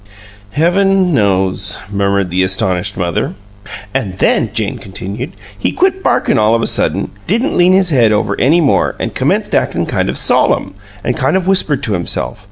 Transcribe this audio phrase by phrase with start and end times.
[0.53, 3.35] "Heaven knows!" murmured the astonished mother.
[3.93, 7.91] "An' then," Jane continued, "he quit barkin' all of a sudden, an' didn't lean his
[7.91, 11.93] head over any more, an' commenced actin' kind of solemn, an' kind of whispered to
[11.93, 12.39] himself.